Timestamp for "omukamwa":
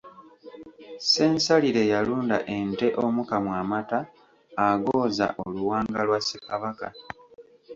3.05-3.55